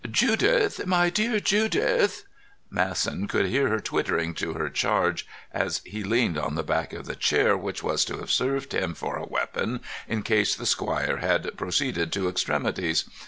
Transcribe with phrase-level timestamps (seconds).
[0.09, 2.23] "Judith, my dear, Judith!"
[2.71, 7.05] Masson could hear her twittering to her charge as he leaned on the back of
[7.05, 11.17] the chair which was to have served him for a weapon in case the squire
[11.17, 13.05] had proceeded to extremities.